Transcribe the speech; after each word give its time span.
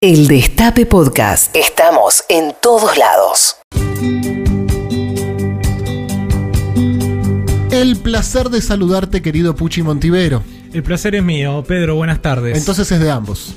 El 0.00 0.28
Destape 0.28 0.86
Podcast. 0.86 1.56
Estamos 1.56 2.22
en 2.28 2.54
todos 2.62 2.96
lados. 2.96 3.56
El 7.72 7.96
placer 7.96 8.48
de 8.48 8.62
saludarte, 8.62 9.22
querido 9.22 9.56
Puchi 9.56 9.82
Montivero. 9.82 10.44
El 10.72 10.84
placer 10.84 11.16
es 11.16 11.24
mío, 11.24 11.64
Pedro, 11.66 11.96
buenas 11.96 12.22
tardes. 12.22 12.56
Entonces 12.56 12.92
es 12.92 13.00
de 13.00 13.10
ambos. 13.10 13.56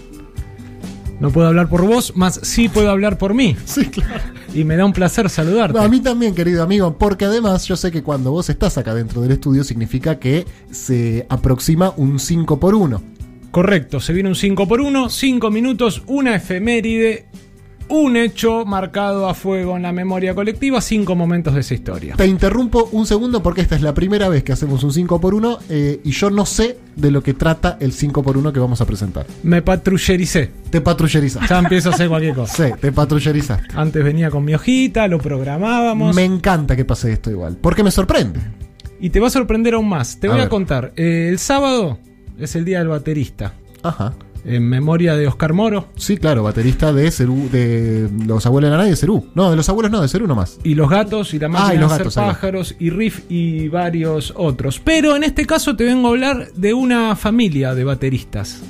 no 1.19 1.29
puedo 1.29 1.46
hablar 1.46 1.69
por 1.69 1.85
vos, 1.85 2.13
más 2.15 2.40
sí 2.42 2.69
puedo 2.69 2.89
hablar 2.89 3.19
por 3.19 3.35
mí. 3.35 3.55
Sí, 3.65 3.85
claro. 3.85 4.23
Y 4.51 4.63
me 4.63 4.78
da 4.78 4.85
un 4.85 4.94
placer 4.94 5.29
saludarte. 5.29 5.78
No, 5.78 5.83
a 5.83 5.89
mí 5.89 5.99
también, 5.99 6.33
querido 6.33 6.63
amigo, 6.63 6.97
porque 6.97 7.26
además 7.26 7.67
yo 7.67 7.76
sé 7.76 7.92
que 7.92 8.01
cuando 8.01 8.31
vos 8.31 8.49
estás 8.49 8.79
acá 8.79 8.96
dentro 8.96 9.21
del 9.21 9.33
estudio 9.33 9.63
significa 9.63 10.17
que 10.17 10.47
se 10.71 11.28
aproxima 11.29 11.94
un 11.97 12.17
5 12.17 12.60
por 12.60 12.73
1 12.73 13.21
Correcto, 13.52 13.99
se 13.99 14.13
viene 14.13 14.29
un 14.29 14.36
5 14.36 14.67
por 14.67 14.81
1 14.81 15.10
5 15.10 15.52
minutos, 15.52 16.04
una 16.08 16.36
efeméride, 16.36 17.26
un 17.91 18.16
hecho 18.16 18.63
marcado 18.66 19.27
a 19.27 19.34
fuego 19.34 19.75
en 19.75 19.84
la 19.84 19.91
memoria 19.91 20.34
colectiva, 20.34 20.80
cinco 20.80 21.13
momentos 21.13 21.53
de 21.53 21.59
esa 21.59 21.73
historia. 21.73 22.16
Te 22.16 22.25
interrumpo 22.25 22.88
un 22.94 23.05
segundo 23.05 23.44
porque 23.44 23.59
esta 23.59 23.75
es 23.75 23.81
la 23.81 23.94
primera 23.94 24.30
vez 24.30 24.44
que 24.44 24.53
hacemos 24.53 24.84
un 24.85 24.94
5 24.94 25.20
por 25.20 25.34
1 25.34 25.59
y 26.02 26.11
yo 26.11 26.30
no 26.30 26.45
sé 26.45 26.77
de 26.95 27.11
lo 27.11 27.22
que 27.22 27.34
trata 27.34 27.77
el 27.81 27.91
5 27.91 28.23
por 28.23 28.38
1 28.38 28.53
que 28.53 28.59
vamos 28.61 28.80
a 28.80 28.85
presentar. 28.85 29.25
Me 29.44 29.61
patrullericé. 29.61 30.49
Te 30.70 30.80
patrullerizas. 30.80 31.49
Ya 31.49 31.59
empiezo 31.59 31.89
a 31.89 31.94
hacer 31.94 32.08
cualquier 32.08 32.33
cosa. 32.33 32.67
Sí, 32.67 32.73
te 32.80 32.94
patrullerizaste. 32.94 33.75
Antes 33.75 34.02
venía 34.02 34.31
con 34.31 34.45
mi 34.45 34.53
hojita, 34.53 35.09
lo 35.09 35.20
programábamos. 35.20 36.16
Me 36.16 36.23
encanta 36.23 36.77
que 36.77 36.86
pase 36.86 37.11
esto 37.11 37.30
igual, 37.30 37.58
porque 37.59 37.83
me 37.83 37.91
sorprende. 37.91 38.39
Y 39.02 39.09
te 39.09 39.20
va 39.20 39.27
a 39.27 39.31
sorprender 39.31 39.73
aún 39.73 39.89
más. 39.89 40.17
Te 40.17 40.27
A 40.27 40.31
voy 40.31 40.39
a 40.39 40.47
contar. 40.47 40.94
Eh, 40.95 41.27
el 41.30 41.39
sábado 41.39 41.97
es 42.45 42.55
el 42.55 42.66
día 42.66 42.80
del 42.80 42.88
baterista. 42.90 43.54
Ajá. 43.84 44.13
En 44.44 44.68
memoria 44.68 45.16
de 45.16 45.27
Oscar 45.27 45.54
Moro. 45.54 45.90
Sí, 45.95 46.18
claro, 46.18 46.41
baterista 46.41 46.91
de 46.91 47.12
Cerú, 47.12 47.48
de 47.52 48.09
los 48.26 48.44
abuelos 48.48 48.72
de 48.72 48.77
la 48.77 48.88
y 48.88 48.90
de 48.90 48.95
Cerú. 48.95 49.27
No, 49.36 49.52
de 49.52 49.55
los 49.55 49.70
abuelos 49.70 49.91
no, 49.91 50.02
de 50.02 50.08
Cerú 50.08 50.25
nomás. 50.25 50.58
y 50.64 50.73
los 50.73 50.89
gatos 50.89 51.33
y 51.36 51.39
la 51.39 51.45
Ah, 51.45 51.50
máquina 51.50 51.73
y 51.75 51.78
los 51.78 51.92
de 51.92 51.98
gatos, 52.00 52.16
pájaros 52.16 52.75
y 52.80 52.89
Riff 52.89 53.20
y 53.30 53.67
varios 53.67 54.33
otros. 54.36 54.80
Pero 54.83 55.16
en 55.16 55.23
este 55.23 55.45
caso 55.45 55.75
te 55.75 55.83
vengo 55.83 56.08
a 56.08 56.11
hablar 56.11 56.52
de 56.56 56.73
una 56.73 57.16
familia 57.16 57.75
de 57.75 57.83
bateristas 57.83 58.61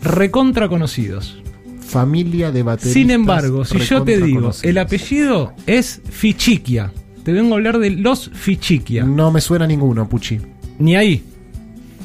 recontra 0.00 0.68
conocidos. 0.68 1.40
Familia 1.80 2.50
de 2.50 2.62
bateristas. 2.62 2.92
Sin 2.94 3.10
embargo, 3.10 3.64
si 3.64 3.78
yo 3.78 4.02
te 4.02 4.16
digo, 4.18 4.40
conocidos. 4.40 4.64
el 4.64 4.78
apellido 4.78 5.52
es 5.66 6.00
Fichiquia. 6.08 6.92
Te 7.24 7.32
vengo 7.32 7.54
a 7.54 7.56
hablar 7.56 7.78
de 7.78 7.90
los 7.90 8.30
Fichiquia. 8.32 9.04
No 9.04 9.30
me 9.30 9.40
suena 9.40 9.66
ninguno, 9.66 10.08
Puchi. 10.08 10.40
Ni 10.78 10.96
ahí. 10.96 11.22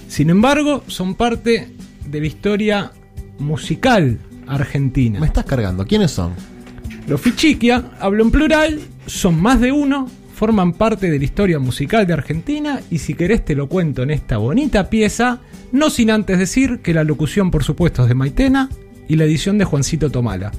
Sin 0.10 0.32
embargo, 0.32 0.84
son 0.88 1.14
parte 1.14 1.70
de 2.06 2.20
la 2.20 2.28
historia 2.28 2.92
musical 3.38 4.18
argentina. 4.48 5.20
Me 5.20 5.28
estás 5.28 5.46
cargando. 5.46 5.86
¿Quiénes 5.86 6.12
son? 6.12 6.34
Los 7.08 7.22
Fichiquia, 7.22 7.92
hablo 8.00 8.24
en 8.24 8.32
plural, 8.32 8.80
son 9.06 9.40
más 9.40 9.62
de 9.62 9.72
uno, 9.72 10.10
forman 10.34 10.74
parte 10.74 11.12
de 11.12 11.20
la 11.20 11.26
historia 11.26 11.60
musical 11.60 12.08
de 12.08 12.14
Argentina 12.14 12.82
y 12.90 12.98
si 12.98 13.14
querés 13.14 13.46
te 13.46 13.56
lo 13.56 13.70
cuento 13.70 14.02
en 14.02 14.10
esta 14.10 14.38
bonita 14.38 14.90
pieza, 14.90 15.42
no 15.72 15.92
sin 15.92 16.10
antes 16.10 16.40
decir 16.40 16.80
que 16.80 16.94
la 16.94 17.04
locución 17.04 17.52
por 17.52 17.64
supuesto 17.64 18.02
es 18.02 18.10
de 18.10 18.16
Maitena 18.16 18.70
y 19.08 19.16
la 19.16 19.26
edición 19.26 19.60
de 19.60 19.66
Juancito 19.66 20.10
Tomala. 20.10 20.52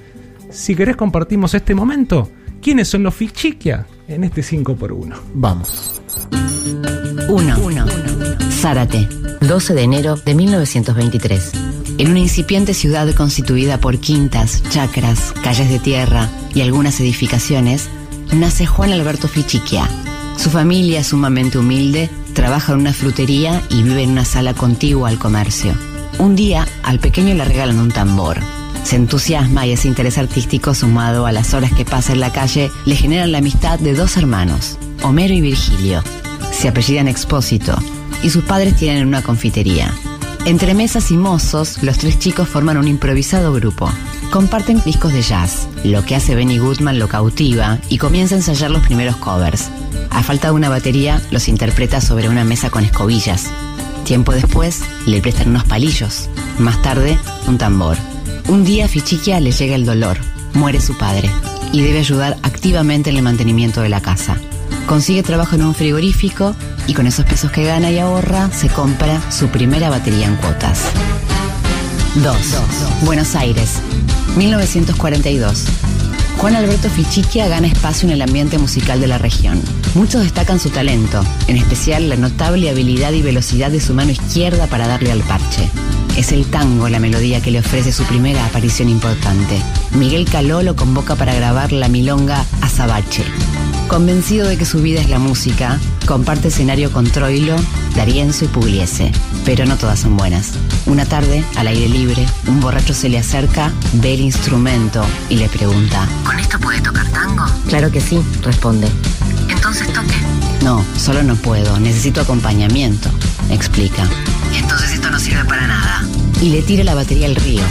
Si 0.51 0.77
querés 0.77 0.97
compartimos 0.97 1.55
este 1.55 1.75
momento, 1.75 2.31
¿quiénes 2.63 2.87
son 2.89 3.03
los 3.03 3.15
Fichiquia 3.15 3.87
en 4.07 4.25
este 4.25 4.43
5x1? 4.43 5.15
Vamos. 5.35 6.01
1. 7.29 7.87
Zárate, 8.51 9.09
12 9.41 9.73
de 9.73 9.83
enero 9.83 10.17
de 10.17 10.35
1923. 10.35 11.53
En 11.99 12.11
una 12.11 12.19
incipiente 12.19 12.75
ciudad 12.75 13.13
constituida 13.15 13.79
por 13.79 13.99
quintas, 13.99 14.63
chacras, 14.69 15.33
calles 15.43 15.71
de 15.71 15.79
tierra 15.79 16.29
y 16.55 16.61
algunas 16.61 17.01
edificaciones, 17.01 17.89
nace 18.33 18.67
Juan 18.67 18.93
Alberto 18.93 19.29
Fichiquia. 19.29 19.89
Su 20.37 20.51
familia, 20.51 21.03
sumamente 21.03 21.59
humilde, 21.59 22.11
trabaja 22.35 22.75
en 22.75 22.81
una 22.81 22.93
frutería 22.93 23.63
y 23.71 23.83
vive 23.83 24.03
en 24.03 24.11
una 24.11 24.25
sala 24.25 24.55
contigua 24.55 25.09
al 25.09 25.19
comercio. 25.19 25.73
Un 26.19 26.37
día, 26.37 26.67
al 26.83 26.99
pequeño 26.99 27.35
le 27.35 27.45
regalan 27.45 27.79
un 27.79 27.91
tambor. 27.91 28.39
Se 28.85 28.97
entusiasma 28.97 29.67
y 29.67 29.73
ese 29.73 29.89
interés 29.89 30.19
artístico 30.19 30.75
sumado 30.75 31.27
a 31.27 31.33
las 31.33 31.55
horas 31.55 31.73
que 31.73 31.85
pasa 31.85 32.13
en 32.13 32.21
la 32.21 32.33
calle 32.33 32.71
le 32.85 32.97
generan 32.97 33.33
la 33.33 33.39
amistad 33.39 33.79
de 33.79 33.95
dos 33.95 34.17
hermanos, 34.17 34.79
Homero 35.03 35.33
y 35.33 35.41
Virgilio. 35.41 36.03
Se 36.53 36.69
apellidan 36.69 37.09
Expósito 37.09 37.77
y 38.23 38.31
sus 38.31 38.45
padres 38.45 38.77
tienen 38.77 39.07
una 39.07 39.23
confitería. 39.23 39.93
Entre 40.47 40.75
mesas 40.75 41.11
y 41.11 41.17
mozos, 41.17 41.83
los 41.83 41.99
tres 41.99 42.19
chicos 42.19 42.49
forman 42.49 42.79
un 42.79 42.89
improvisado 42.89 43.53
grupo. 43.53 43.91
Comparten 44.31 44.83
discos 44.85 45.13
de 45.13 45.23
jazz. 45.23 45.69
Lo 45.85 46.05
que 46.05 46.17
hace 46.17 46.35
Benny 46.35 46.59
Goodman 46.59 46.99
lo 46.99 47.09
cautiva 47.09 47.79
y 47.89 47.99
comienza 47.99 48.35
a 48.35 48.39
ensayar 48.39 48.71
los 48.71 48.83
primeros 48.83 49.17
covers. 49.17 49.69
A 50.11 50.23
falta 50.23 50.49
de 50.49 50.55
una 50.55 50.69
batería, 50.69 51.21
los 51.31 51.49
interpreta 51.49 52.01
sobre 52.01 52.29
una 52.29 52.45
mesa 52.45 52.71
con 52.71 52.85
escobillas. 52.85 53.51
Tiempo 54.05 54.33
después, 54.33 54.81
le 55.07 55.21
prestan 55.21 55.51
unos 55.51 55.65
palillos. 55.65 56.29
Más 56.59 56.81
tarde, 56.81 57.19
un 57.47 57.59
tambor. 57.59 57.97
Un 58.49 58.65
día 58.65 58.87
a 58.87 58.89
Fichiquia 58.89 59.41
le 59.41 59.53
llega 59.53 59.75
el 59.75 59.85
dolor. 59.85 60.19
Muere 60.55 60.81
su 60.81 60.97
padre 60.97 61.31
y 61.73 61.83
debe 61.83 62.01
ayudar 62.01 62.37
activamente 62.43 63.11
en 63.11 63.17
el 63.17 63.23
mantenimiento 63.23 63.83
de 63.83 63.91
la 63.91 64.01
casa. 64.01 64.37
Consigue 64.87 65.23
trabajo 65.23 65.55
en 65.55 65.63
un 65.63 65.75
frigorífico 65.75 66.57
y 66.91 66.93
con 66.93 67.07
esos 67.07 67.25
pesos 67.25 67.53
que 67.53 67.63
gana 67.63 67.89
y 67.93 68.01
ahorra 68.01 68.51
se 68.53 68.69
compra 68.69 69.23
su 69.31 69.47
primera 69.47 69.91
batería 69.91 70.27
en 70.27 70.35
cuotas. 70.35 70.81
2. 72.17 72.37
Buenos 73.03 73.37
Aires, 73.37 73.75
1942. 74.37 75.67
Juan 76.39 76.57
Alberto 76.57 76.91
Fichiquia 76.91 77.47
gana 77.47 77.69
espacio 77.69 78.09
en 78.09 78.15
el 78.15 78.23
ambiente 78.23 78.59
musical 78.59 79.01
de 79.01 79.07
la 79.07 79.19
región. 79.19 79.63
Muchos 79.95 80.23
destacan 80.23 80.59
su 80.59 80.71
talento, 80.71 81.23
en 81.47 81.59
especial 81.59 82.09
la 82.09 82.17
notable 82.17 82.69
habilidad 82.69 83.13
y 83.13 83.23
velocidad 83.23 83.71
de 83.71 83.81
su 83.81 83.95
mano 83.95 84.11
izquierda 84.11 84.67
para 84.67 84.89
darle 84.89 85.13
al 85.13 85.21
parche. 85.21 85.71
Es 86.17 86.33
el 86.33 86.45
tango 86.47 86.89
la 86.89 86.99
melodía 86.99 87.41
que 87.41 87.53
le 87.53 87.61
ofrece 87.61 87.93
su 87.93 88.03
primera 88.03 88.45
aparición 88.45 88.89
importante. 88.89 89.63
Miguel 89.93 90.25
Caló 90.29 90.63
lo 90.63 90.75
convoca 90.75 91.15
para 91.15 91.35
grabar 91.35 91.71
la 91.71 91.87
milonga 91.87 92.45
Azabache. 92.63 93.23
Convencido 93.87 94.49
de 94.49 94.57
que 94.57 94.65
su 94.65 94.83
vida 94.83 95.01
es 95.01 95.09
la 95.09 95.21
música, 95.21 95.79
comparte 96.11 96.49
escenario 96.49 96.91
con 96.91 97.05
Troilo, 97.05 97.55
Darienzo 97.95 98.45
y 98.45 98.49
Pugliese. 98.49 99.13
Pero 99.45 99.65
no 99.65 99.77
todas 99.77 100.01
son 100.01 100.17
buenas. 100.17 100.55
Una 100.87 101.07
tarde, 101.07 101.45
al 101.57 101.69
aire 101.69 101.89
libre, 101.89 102.27
un 102.49 102.59
borracho 102.59 102.95
se 102.95 103.09
le 103.09 103.17
acerca, 103.17 103.71
ve 103.93 104.15
el 104.15 104.21
instrumento 104.23 105.07
y 105.29 105.37
le 105.37 105.49
pregunta: 105.49 106.09
¿Con 106.25 106.37
esto 106.41 106.59
puede 106.59 106.81
tocar 106.81 107.09
tango? 107.11 107.45
Claro 107.69 107.93
que 107.93 108.01
sí, 108.01 108.21
responde. 108.43 108.89
Entonces 109.49 109.87
toque. 109.93 110.17
No, 110.65 110.85
solo 110.99 111.23
no 111.23 111.37
puedo, 111.37 111.79
necesito 111.79 112.23
acompañamiento, 112.23 113.09
explica. 113.49 114.03
Entonces 114.53 114.91
esto 114.91 115.11
no 115.11 115.19
sirve 115.21 115.45
para 115.45 115.69
nada. 115.69 116.05
Y 116.43 116.49
le 116.49 116.63
tira 116.63 116.83
la 116.83 116.97
batería 116.97 117.27
al 117.27 117.37
río. 117.37 117.63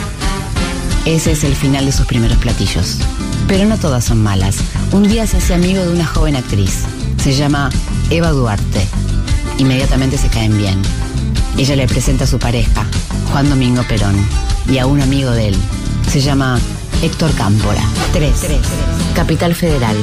Ese 1.04 1.32
es 1.32 1.44
el 1.44 1.54
final 1.54 1.84
de 1.84 1.92
sus 1.92 2.06
primeros 2.06 2.38
platillos. 2.38 3.00
Pero 3.48 3.66
no 3.66 3.76
todas 3.76 4.06
son 4.06 4.22
malas. 4.22 4.56
Un 4.92 5.06
día 5.06 5.26
se 5.26 5.36
hace 5.36 5.52
amigo 5.52 5.82
de 5.82 5.92
una 5.92 6.06
joven 6.06 6.36
actriz. 6.36 6.84
Se 7.22 7.32
llama 7.32 7.68
Eva 8.08 8.30
Duarte. 8.30 8.86
Inmediatamente 9.58 10.16
se 10.16 10.28
caen 10.28 10.56
bien. 10.56 10.80
Ella 11.58 11.76
le 11.76 11.86
presenta 11.86 12.24
a 12.24 12.26
su 12.26 12.38
pareja, 12.38 12.86
Juan 13.30 13.50
Domingo 13.50 13.82
Perón, 13.82 14.16
y 14.70 14.78
a 14.78 14.86
un 14.86 15.02
amigo 15.02 15.30
de 15.30 15.48
él. 15.48 15.56
Se 16.10 16.20
llama 16.20 16.58
Héctor 17.02 17.32
Cámpora. 17.34 17.82
3. 18.14 18.32
Capital 19.14 19.54
Federal. 19.54 19.96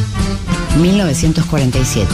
1947. 0.79 2.07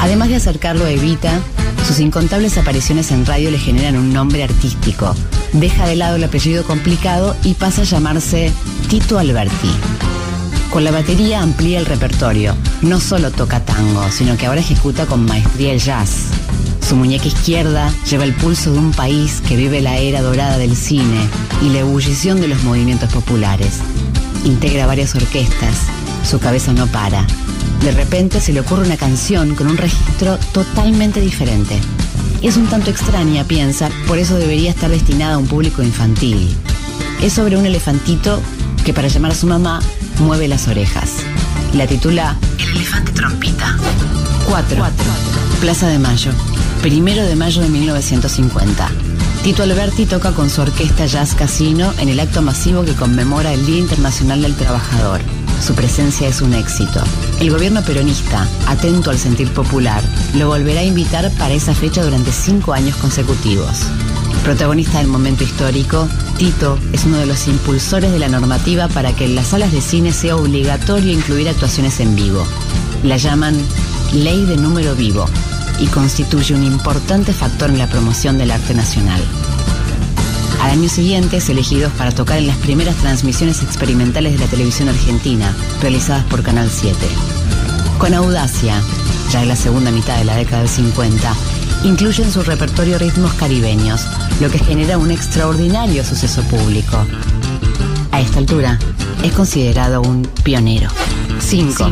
Además 0.00 0.28
de 0.30 0.36
acercarlo 0.36 0.86
a 0.86 0.90
Evita, 0.90 1.40
sus 1.86 2.00
incontables 2.00 2.56
apariciones 2.56 3.10
en 3.10 3.26
radio 3.26 3.50
le 3.50 3.58
generan 3.58 3.96
un 3.96 4.12
nombre 4.12 4.42
artístico. 4.42 5.14
Deja 5.52 5.86
de 5.86 5.96
lado 5.96 6.16
el 6.16 6.24
apellido 6.24 6.64
complicado 6.64 7.36
y 7.44 7.54
pasa 7.54 7.82
a 7.82 7.84
llamarse 7.84 8.52
Tito 8.88 9.18
Alberti. 9.18 9.70
Con 10.70 10.84
la 10.84 10.90
batería 10.90 11.40
amplía 11.40 11.78
el 11.78 11.86
repertorio. 11.86 12.54
No 12.82 13.00
solo 13.00 13.30
toca 13.30 13.64
tango, 13.64 14.04
sino 14.10 14.36
que 14.36 14.46
ahora 14.46 14.60
ejecuta 14.60 15.06
con 15.06 15.24
maestría 15.24 15.72
el 15.72 15.80
jazz. 15.80 16.26
Su 16.86 16.94
muñeca 16.94 17.26
izquierda 17.26 17.90
lleva 18.08 18.24
el 18.24 18.34
pulso 18.34 18.72
de 18.72 18.78
un 18.78 18.92
país 18.92 19.42
que 19.48 19.56
vive 19.56 19.80
la 19.80 19.96
era 19.96 20.20
dorada 20.20 20.58
del 20.58 20.76
cine 20.76 21.20
y 21.62 21.70
la 21.70 21.80
ebullición 21.80 22.40
de 22.40 22.48
los 22.48 22.62
movimientos 22.64 23.10
populares. 23.12 23.78
Integra 24.44 24.86
varias 24.86 25.14
orquestas. 25.14 25.76
Su 26.22 26.38
cabeza 26.38 26.74
no 26.74 26.86
para. 26.86 27.26
De 27.82 27.92
repente 27.92 28.40
se 28.40 28.52
le 28.52 28.60
ocurre 28.60 28.84
una 28.84 28.98
canción 28.98 29.54
con 29.54 29.68
un 29.68 29.78
registro 29.78 30.38
totalmente 30.52 31.20
diferente. 31.20 31.78
Es 32.42 32.58
un 32.58 32.66
tanto 32.66 32.90
extraña, 32.90 33.44
piensa, 33.44 33.88
por 34.06 34.18
eso 34.18 34.36
debería 34.36 34.70
estar 34.70 34.90
destinada 34.90 35.34
a 35.34 35.38
un 35.38 35.46
público 35.46 35.82
infantil. 35.82 36.48
Es 37.22 37.32
sobre 37.32 37.56
un 37.56 37.64
elefantito 37.64 38.40
que 38.84 38.92
para 38.92 39.08
llamar 39.08 39.32
a 39.32 39.34
su 39.34 39.46
mamá 39.46 39.80
mueve 40.20 40.48
las 40.48 40.68
orejas. 40.68 41.24
La 41.74 41.86
titula 41.86 42.36
El 42.58 42.68
elefante 42.76 43.12
trompita. 43.12 43.76
4. 44.48 44.84
Plaza 45.60 45.88
de 45.88 45.98
Mayo. 45.98 46.32
Primero 46.82 47.24
de 47.24 47.36
mayo 47.36 47.62
de 47.62 47.68
1950. 47.68 48.88
Tito 49.42 49.62
Alberti 49.62 50.06
toca 50.06 50.32
con 50.32 50.50
su 50.50 50.62
orquesta 50.62 51.06
Jazz 51.06 51.34
Casino 51.34 51.92
en 51.98 52.08
el 52.08 52.20
acto 52.20 52.42
masivo 52.42 52.84
que 52.84 52.94
conmemora 52.94 53.52
el 53.52 53.66
Día 53.66 53.78
Internacional 53.78 54.42
del 54.42 54.54
Trabajador. 54.54 55.20
Su 55.64 55.74
presencia 55.74 56.28
es 56.28 56.40
un 56.40 56.54
éxito. 56.54 57.02
El 57.40 57.50
gobierno 57.50 57.82
peronista, 57.82 58.46
atento 58.66 59.10
al 59.10 59.18
sentir 59.18 59.52
popular, 59.52 60.02
lo 60.34 60.48
volverá 60.48 60.80
a 60.80 60.84
invitar 60.84 61.30
para 61.32 61.54
esa 61.54 61.74
fecha 61.74 62.02
durante 62.02 62.32
cinco 62.32 62.72
años 62.72 62.96
consecutivos. 62.96 63.86
Protagonista 64.42 64.98
del 64.98 65.08
momento 65.08 65.44
histórico, 65.44 66.08
Tito 66.38 66.78
es 66.92 67.04
uno 67.04 67.18
de 67.18 67.26
los 67.26 67.48
impulsores 67.48 68.12
de 68.12 68.18
la 68.18 68.28
normativa 68.28 68.88
para 68.88 69.12
que 69.14 69.26
en 69.26 69.34
las 69.34 69.48
salas 69.48 69.72
de 69.72 69.80
cine 69.80 70.12
sea 70.12 70.36
obligatorio 70.36 71.12
incluir 71.12 71.48
actuaciones 71.48 72.00
en 72.00 72.16
vivo. 72.16 72.46
La 73.02 73.16
llaman 73.16 73.56
Ley 74.12 74.44
de 74.46 74.56
Número 74.56 74.94
Vivo 74.94 75.26
y 75.78 75.86
constituye 75.86 76.54
un 76.54 76.64
importante 76.64 77.32
factor 77.32 77.70
en 77.70 77.78
la 77.78 77.88
promoción 77.88 78.38
del 78.38 78.50
arte 78.50 78.74
nacional. 78.74 79.20
Al 80.62 80.70
año 80.70 80.88
siguiente 80.88 81.36
es 81.36 81.48
elegido 81.48 81.90
para 81.90 82.10
tocar 82.10 82.38
en 82.38 82.46
las 82.46 82.56
primeras 82.56 82.96
transmisiones 82.96 83.62
experimentales 83.62 84.32
de 84.32 84.38
la 84.38 84.50
televisión 84.50 84.88
argentina, 84.88 85.54
realizadas 85.80 86.24
por 86.24 86.42
Canal 86.42 86.68
7. 86.70 86.96
Con 87.98 88.14
audacia, 88.14 88.80
ya 89.30 89.42
en 89.42 89.48
la 89.48 89.56
segunda 89.56 89.90
mitad 89.90 90.16
de 90.18 90.24
la 90.24 90.36
década 90.36 90.60
del 90.60 90.68
50, 90.68 91.34
incluye 91.84 92.22
en 92.22 92.32
su 92.32 92.42
repertorio 92.42 92.98
ritmos 92.98 93.32
caribeños, 93.34 94.06
lo 94.40 94.50
que 94.50 94.58
genera 94.58 94.98
un 94.98 95.10
extraordinario 95.10 96.04
suceso 96.04 96.42
público. 96.42 96.98
A 98.12 98.20
esta 98.20 98.38
altura, 98.38 98.78
es 99.22 99.32
considerado 99.32 100.02
un 100.02 100.22
pionero. 100.42 100.90
5. 101.40 101.90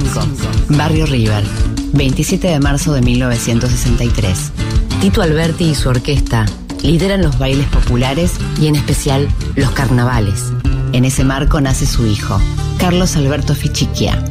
Barrio 0.70 1.06
River, 1.06 1.44
27 1.92 2.48
de 2.48 2.60
marzo 2.60 2.92
de 2.92 3.00
1963. 3.00 4.52
Tito 5.00 5.22
Alberti 5.22 5.64
y 5.64 5.74
su 5.74 5.88
orquesta 5.88 6.46
lideran 6.82 7.22
los 7.22 7.38
bailes 7.38 7.66
populares 7.66 8.32
y 8.60 8.66
en 8.66 8.76
especial 8.76 9.28
los 9.54 9.70
carnavales. 9.70 10.52
En 10.92 11.04
ese 11.04 11.24
marco 11.24 11.60
nace 11.60 11.86
su 11.86 12.06
hijo, 12.06 12.40
Carlos 12.78 13.16
Alberto 13.16 13.54
Fichiquia. 13.54 14.22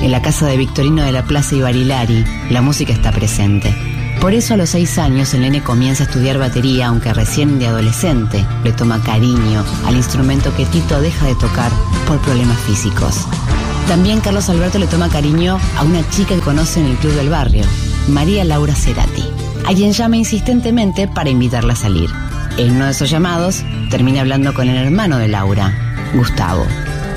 En 0.00 0.10
la 0.12 0.22
casa 0.22 0.46
de 0.46 0.56
Victorino 0.56 1.02
de 1.02 1.12
la 1.12 1.24
Plaza 1.24 1.56
Ibarilari, 1.56 2.24
la 2.50 2.62
música 2.62 2.92
está 2.92 3.12
presente. 3.12 3.74
Por 4.20 4.34
eso 4.34 4.52
a 4.52 4.56
los 4.58 4.70
seis 4.70 4.98
años 4.98 5.32
el 5.32 5.40
nene 5.40 5.62
comienza 5.62 6.04
a 6.04 6.06
estudiar 6.06 6.36
batería, 6.36 6.88
aunque 6.88 7.14
recién 7.14 7.58
de 7.58 7.68
adolescente 7.68 8.46
le 8.64 8.72
toma 8.72 9.02
cariño 9.02 9.64
al 9.86 9.96
instrumento 9.96 10.54
que 10.54 10.66
Tito 10.66 11.00
deja 11.00 11.26
de 11.26 11.34
tocar 11.36 11.72
por 12.06 12.20
problemas 12.20 12.58
físicos. 12.60 13.26
También 13.88 14.20
Carlos 14.20 14.50
Alberto 14.50 14.78
le 14.78 14.86
toma 14.86 15.08
cariño 15.08 15.58
a 15.76 15.84
una 15.84 16.06
chica 16.10 16.34
que 16.34 16.42
conoce 16.42 16.80
en 16.80 16.86
el 16.86 16.96
club 16.98 17.14
del 17.14 17.30
barrio, 17.30 17.64
María 18.08 18.44
Laura 18.44 18.74
Cerati, 18.74 19.24
a 19.66 19.72
quien 19.72 19.92
llama 19.92 20.18
insistentemente 20.18 21.08
para 21.08 21.30
invitarla 21.30 21.72
a 21.72 21.76
salir. 21.76 22.10
En 22.58 22.76
uno 22.76 22.84
de 22.84 22.90
esos 22.90 23.08
llamados 23.08 23.64
termina 23.90 24.20
hablando 24.20 24.52
con 24.52 24.68
el 24.68 24.76
hermano 24.76 25.16
de 25.16 25.28
Laura, 25.28 25.74
Gustavo, 26.14 26.66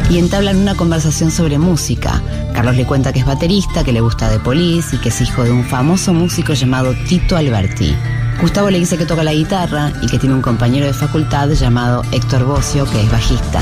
y 0.09 0.19
entablan 0.19 0.57
una 0.57 0.75
conversación 0.75 1.31
sobre 1.31 1.59
música. 1.59 2.21
Carlos 2.63 2.77
le 2.77 2.85
cuenta 2.85 3.11
que 3.11 3.19
es 3.19 3.25
baterista, 3.25 3.83
que 3.83 3.91
le 3.91 3.99
gusta 3.99 4.29
de 4.29 4.39
Police 4.39 4.95
y 4.95 4.99
que 4.99 5.09
es 5.09 5.19
hijo 5.19 5.43
de 5.43 5.51
un 5.51 5.65
famoso 5.65 6.13
músico 6.13 6.53
llamado 6.53 6.93
Tito 7.09 7.35
Alberti. 7.35 7.93
Gustavo 8.39 8.69
le 8.69 8.79
dice 8.79 8.97
que 8.97 9.05
toca 9.05 9.21
la 9.21 9.33
guitarra 9.33 9.91
y 10.01 10.07
que 10.07 10.17
tiene 10.17 10.33
un 10.33 10.41
compañero 10.41 10.85
de 10.85 10.93
facultad 10.93 11.49
llamado 11.49 12.03
Héctor 12.13 12.45
Bocio, 12.45 12.89
que 12.89 13.01
es 13.01 13.11
bajista. 13.11 13.61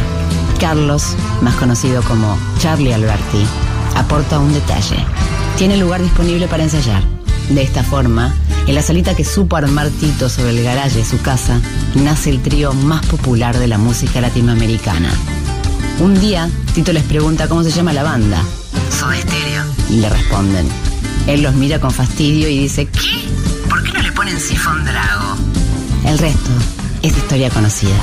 Carlos, 0.59 1.15
más 1.41 1.55
conocido 1.55 2.03
como 2.03 2.37
Charlie 2.59 2.93
Alberti, 2.93 3.43
aporta 3.95 4.37
un 4.37 4.53
detalle. 4.53 5.03
Tiene 5.57 5.77
lugar 5.77 6.03
disponible 6.03 6.47
para 6.47 6.61
ensayar. 6.61 7.01
De 7.49 7.63
esta 7.63 7.83
forma, 7.83 8.31
en 8.67 8.75
la 8.75 8.83
salita 8.83 9.15
que 9.15 9.25
supo 9.25 9.55
armar 9.55 9.89
Tito 9.89 10.29
sobre 10.29 10.51
el 10.51 10.63
garaje 10.63 10.99
de 10.99 11.05
su 11.05 11.19
casa, 11.23 11.59
nace 11.95 12.29
el 12.29 12.43
trío 12.43 12.71
más 12.73 13.03
popular 13.07 13.57
de 13.57 13.67
la 13.67 13.79
música 13.79 14.21
latinoamericana. 14.21 15.09
Un 15.99 16.19
día, 16.19 16.47
Tito 16.75 16.93
les 16.93 17.03
pregunta 17.03 17.47
cómo 17.47 17.63
se 17.63 17.71
llama 17.71 17.93
la 17.93 18.03
banda. 18.03 18.43
Soda. 18.91 19.15
Y 19.89 19.97
le 19.97 20.09
responden. 20.09 20.67
Él 21.27 21.41
los 21.43 21.53
mira 21.55 21.79
con 21.79 21.91
fastidio 21.91 22.47
y 22.47 22.59
dice, 22.59 22.85
¿qué? 22.85 23.69
¿Por 23.69 23.83
qué 23.83 23.93
no 23.93 24.01
le 24.01 24.11
ponen 24.11 24.39
Sifón 24.39 24.83
Drago? 24.85 25.37
El 26.05 26.17
resto 26.17 26.49
es 27.01 27.17
historia 27.17 27.49
conocida. 27.49 27.95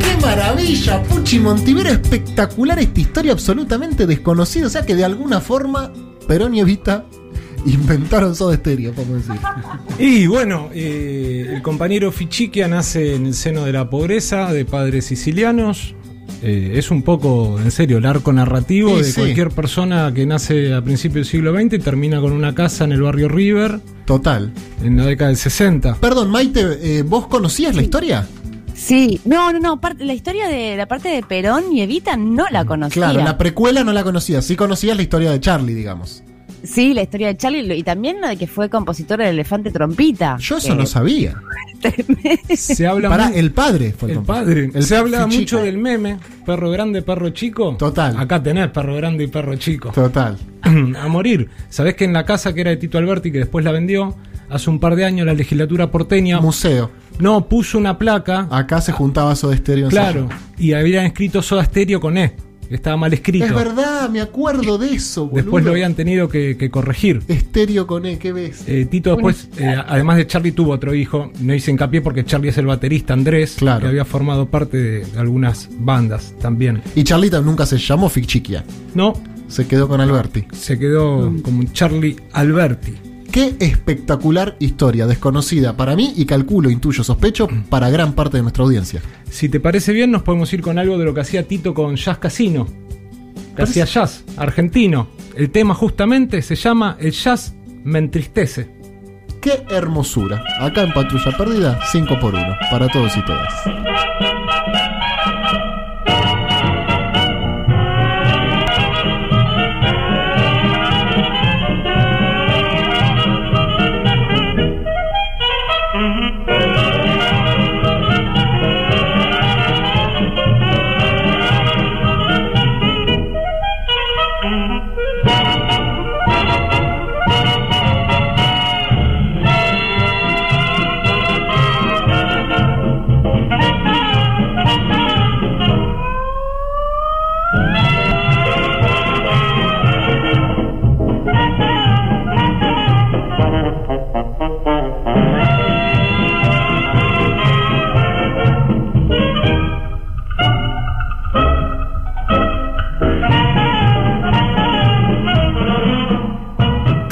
¡Qué 0.00 0.16
maravilla! 0.20 1.02
Puchi 1.02 1.38
Montivero, 1.38 1.90
espectacular 1.90 2.78
esta 2.78 3.00
historia 3.00 3.32
absolutamente 3.32 4.06
desconocida. 4.06 4.66
O 4.66 4.70
sea 4.70 4.84
que 4.84 4.94
de 4.94 5.04
alguna 5.04 5.40
forma 5.40 5.92
Perón 6.26 6.54
y 6.54 6.60
Evita 6.60 7.04
inventaron 7.66 8.34
Soda 8.34 8.56
Stereo, 8.56 8.92
podemos 8.92 9.26
decir. 9.26 9.40
Y 9.98 10.28
bueno, 10.28 10.68
eh, 10.72 11.46
el 11.48 11.60
compañero 11.60 12.12
Fichiquia 12.12 12.68
nace 12.68 13.16
en 13.16 13.26
el 13.26 13.34
seno 13.34 13.64
de 13.64 13.72
la 13.72 13.90
pobreza, 13.90 14.52
de 14.52 14.64
padres 14.64 15.06
sicilianos. 15.06 15.96
Eh, 16.42 16.74
es 16.76 16.90
un 16.90 17.02
poco, 17.02 17.58
en 17.62 17.70
serio, 17.70 17.98
el 17.98 18.06
arco 18.06 18.32
narrativo 18.32 18.90
Sí, 18.90 18.96
de 18.98 19.04
sí. 19.04 19.20
cualquier 19.20 19.50
persona 19.50 20.12
que 20.14 20.24
nace 20.26 20.72
a 20.74 20.82
principios 20.82 21.14
del 21.14 21.24
siglo 21.26 21.52
XX 21.54 21.72
y 21.74 21.78
termina 21.80 22.20
con 22.20 22.32
una 22.32 22.54
casa 22.54 22.84
en 22.84 22.92
el 22.92 23.02
barrio 23.02 23.28
River 23.28 23.80
Total. 24.04 24.52
en 24.84 24.96
la 24.96 25.04
década 25.06 25.28
del 25.28 25.36
60. 25.36 25.96
Perdón, 26.00 26.30
Maite, 26.30 26.60
eh, 26.80 27.02
¿vos 27.02 27.26
conocías 27.26 27.74
la 27.74 27.82
historia? 27.82 28.26
Sí, 28.74 29.20
no, 29.24 29.52
no, 29.52 29.58
no, 29.58 29.80
parte- 29.80 30.04
la 30.04 30.14
historia 30.14 30.46
de 30.46 30.76
la 30.76 30.86
parte 30.86 31.08
de 31.08 31.22
Perón 31.24 31.72
y 31.72 31.80
Evita 31.82 32.16
no 32.16 32.44
la 32.52 32.64
conocía. 32.64 33.02
Claro, 33.10 33.24
la 33.24 33.36
precuela 33.36 33.82
no 33.82 33.92
la 33.92 34.04
conocías. 34.04 34.44
Sí 34.44 34.54
conocías 34.54 34.96
la 34.96 35.02
historia 35.02 35.32
de 35.32 35.40
Charlie, 35.40 35.74
digamos. 35.74 36.22
Sí, 36.62 36.94
la 36.94 37.02
historia 37.02 37.28
de 37.28 37.36
Charlie 37.36 37.74
y 37.76 37.82
también 37.82 38.20
la 38.20 38.28
de 38.30 38.36
que 38.36 38.46
fue 38.46 38.68
compositor 38.68 39.18
del 39.18 39.28
Elefante 39.28 39.70
Trompita. 39.70 40.36
Yo 40.38 40.56
eso 40.58 40.72
Eh, 40.72 40.76
no 40.76 40.86
sabía. 40.86 41.40
Se 42.56 42.86
habla 42.86 43.08
Pará, 43.08 43.30
el 43.34 43.52
padre 43.52 43.94
fue 43.96 44.12
el, 44.12 44.22
padre. 44.22 44.70
El 44.74 44.82
Se 44.82 44.96
habla 44.96 45.26
mucho 45.26 45.62
del 45.62 45.78
meme, 45.78 46.18
perro 46.44 46.70
grande, 46.70 47.02
perro 47.02 47.30
chico. 47.30 47.76
Total. 47.78 48.16
Acá 48.18 48.42
tenés 48.42 48.68
perro 48.68 48.96
grande 48.96 49.24
y 49.24 49.26
perro 49.28 49.54
chico. 49.56 49.90
Total. 49.90 50.36
a 50.62 51.08
morir. 51.08 51.48
Sabés 51.68 51.94
que 51.94 52.04
en 52.04 52.12
la 52.12 52.24
casa 52.24 52.52
que 52.52 52.62
era 52.62 52.70
de 52.70 52.76
Tito 52.78 52.98
Alberti, 52.98 53.30
que 53.30 53.38
después 53.38 53.64
la 53.64 53.70
vendió, 53.72 54.16
hace 54.50 54.70
un 54.70 54.80
par 54.80 54.96
de 54.96 55.04
años 55.04 55.26
la 55.26 55.34
legislatura 55.34 55.90
porteña 55.90 56.40
Museo. 56.40 56.90
no 57.20 57.48
puso 57.48 57.78
una 57.78 57.96
placa, 57.98 58.48
Acá 58.50 58.80
se 58.80 58.90
juntaba 58.92 59.36
Soda 59.36 59.56
Stereo. 59.56 59.88
claro, 59.88 60.28
y 60.58 60.72
habían 60.72 61.06
escrito 61.06 61.42
Soda 61.42 61.64
Stereo 61.64 62.00
con 62.00 62.18
E, 62.18 62.34
estaba 62.76 62.96
mal 62.96 63.12
escrito. 63.12 63.44
Es 63.46 63.54
verdad, 63.54 64.08
me 64.10 64.20
acuerdo 64.20 64.78
de 64.78 64.94
eso, 64.94 65.26
boludo. 65.26 65.36
Después 65.42 65.64
lo 65.64 65.70
habían 65.72 65.94
tenido 65.94 66.28
que, 66.28 66.56
que 66.56 66.70
corregir. 66.70 67.22
Estéreo 67.28 67.86
con 67.86 68.06
E, 68.06 68.18
¿qué 68.18 68.32
ves? 68.32 68.64
Eh, 68.66 68.86
Tito 68.90 69.10
después, 69.10 69.48
eh, 69.58 69.74
además 69.86 70.16
de 70.16 70.26
Charlie, 70.26 70.52
tuvo 70.52 70.72
otro 70.72 70.94
hijo. 70.94 71.30
No 71.40 71.54
hice 71.54 71.70
hincapié 71.70 72.00
porque 72.00 72.24
Charlie 72.24 72.48
es 72.50 72.58
el 72.58 72.66
baterista 72.66 73.14
Andrés, 73.14 73.56
Claro. 73.58 73.80
que 73.80 73.86
había 73.88 74.04
formado 74.04 74.46
parte 74.46 74.76
de, 74.78 75.06
algunas 75.16 75.68
bandas 75.78 76.34
también. 76.40 76.82
Y 76.94 77.04
Charlita 77.04 77.40
nunca 77.40 77.66
se 77.66 77.78
llamó 77.78 78.08
Fichiquia. 78.08 78.64
No, 78.94 79.14
Se 79.48 79.66
quedó 79.66 79.88
con 79.88 80.00
Alberti. 80.00 80.44
se 80.52 80.78
quedó 80.78 81.32
como 81.42 81.60
un 81.60 81.72
Charlie 81.72 82.16
Alberti. 82.32 82.94
Qué 83.38 83.54
espectacular 83.60 84.56
historia, 84.58 85.06
desconocida 85.06 85.76
para 85.76 85.94
mí 85.94 86.12
y 86.16 86.26
calculo, 86.26 86.70
intuyo, 86.70 87.04
sospecho, 87.04 87.46
para 87.70 87.88
gran 87.88 88.14
parte 88.14 88.38
de 88.38 88.42
nuestra 88.42 88.64
audiencia. 88.64 89.00
Si 89.30 89.48
te 89.48 89.60
parece 89.60 89.92
bien, 89.92 90.10
nos 90.10 90.24
podemos 90.24 90.52
ir 90.52 90.60
con 90.60 90.76
algo 90.76 90.98
de 90.98 91.04
lo 91.04 91.14
que 91.14 91.20
hacía 91.20 91.46
Tito 91.46 91.72
con 91.72 91.94
Jazz 91.94 92.18
Casino. 92.18 92.66
Que 93.54 93.62
hacía 93.62 93.84
jazz, 93.84 94.24
argentino. 94.36 95.06
El 95.36 95.50
tema 95.50 95.74
justamente 95.74 96.42
se 96.42 96.56
llama 96.56 96.96
El 96.98 97.12
jazz 97.12 97.54
me 97.84 98.00
entristece. 98.00 98.72
Qué 99.40 99.62
hermosura. 99.70 100.42
Acá 100.58 100.82
en 100.82 100.92
Patrulla 100.92 101.30
Perdida, 101.36 101.78
5 101.92 102.18
por 102.18 102.34
1 102.34 102.44
para 102.72 102.88
todos 102.88 103.16
y 103.16 103.24
todas. 103.24 103.54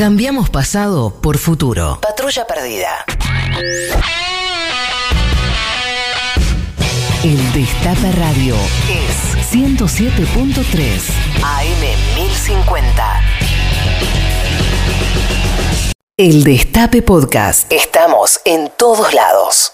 Cambiamos 0.06 0.50
pasado 0.50 1.10
por 1.20 1.36
futuro. 1.36 1.98
Patrulla 2.00 2.46
perdida. 2.46 3.04
El 7.24 7.52
Destape 7.52 8.12
Radio 8.12 8.54
es 8.88 9.52
107.3 9.52 11.10
AM 11.42 12.14
1050. 12.14 13.22
El 16.16 16.44
Destape 16.44 17.02
Podcast. 17.02 17.72
Estamos 17.72 18.40
en 18.44 18.70
todos 18.78 19.12
lados. 19.12 19.72